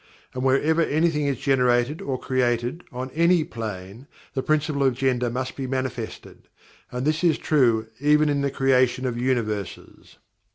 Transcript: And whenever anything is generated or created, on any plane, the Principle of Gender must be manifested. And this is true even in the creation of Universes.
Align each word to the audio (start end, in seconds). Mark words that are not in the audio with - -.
And 0.33 0.43
whenever 0.43 0.81
anything 0.81 1.27
is 1.27 1.37
generated 1.37 2.01
or 2.01 2.17
created, 2.19 2.83
on 2.91 3.11
any 3.11 3.43
plane, 3.43 4.07
the 4.33 4.41
Principle 4.41 4.81
of 4.83 4.95
Gender 4.95 5.29
must 5.29 5.55
be 5.55 5.67
manifested. 5.67 6.47
And 6.91 7.05
this 7.05 7.23
is 7.23 7.37
true 7.37 7.85
even 7.99 8.27
in 8.27 8.41
the 8.41 8.49
creation 8.49 9.05
of 9.05 9.15
Universes. 9.15 10.17